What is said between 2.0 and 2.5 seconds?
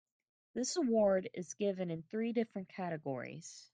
three